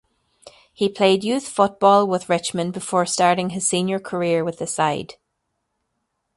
[0.73, 5.13] He played youth football with Richmond before starting his senior career with the side.